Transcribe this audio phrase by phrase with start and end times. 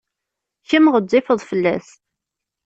[0.69, 1.89] Kemm ɣezzifeḍ fell-as.